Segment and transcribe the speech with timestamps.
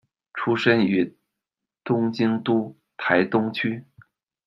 [0.33, 1.15] 出身于
[1.83, 3.85] 东京都台东区。